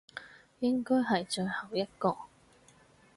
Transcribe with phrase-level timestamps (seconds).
[0.61, 2.17] 應該係最後一個